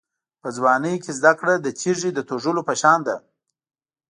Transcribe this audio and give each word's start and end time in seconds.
په 0.41 0.47
ځوانۍ 0.57 0.95
کې 1.03 1.11
زده 1.19 1.31
کړه 1.39 1.53
د 1.59 1.67
تېږې 1.79 2.09
د 2.13 2.19
توږلو 2.27 2.61
په 2.69 2.73
شان 2.81 2.99
ده. 3.07 3.15